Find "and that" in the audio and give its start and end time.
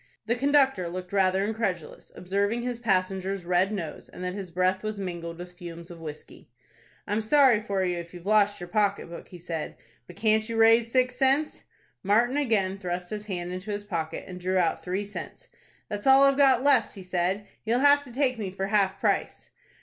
4.09-4.33